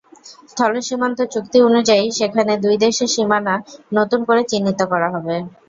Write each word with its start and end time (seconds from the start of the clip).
স্থলসীমান্ত 0.51 1.19
চুক্তি 1.33 1.57
অনুযায়ী 1.67 2.05
সেখানে 2.19 2.53
দুই 2.63 2.75
দেশের 2.83 3.09
সীমানা 3.15 3.53
নতুন 3.93 4.19
করে 4.27 4.41
চিহ্নিত 4.51 4.79
করা 4.91 5.07
হবে। 5.15 5.35